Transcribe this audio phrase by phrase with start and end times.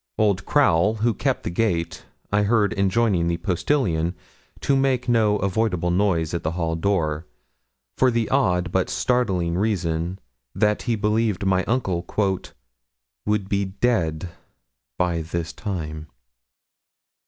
[0.17, 4.15] Old Crowl, who kept the gate, I heard enjoining the postilion
[4.61, 7.27] to make no avoidable noise at the hall door,
[7.99, 10.17] for the odd but startling reason
[10.55, 12.03] that he believed my uncle
[13.27, 14.29] 'would be dead
[14.97, 16.07] by this time.'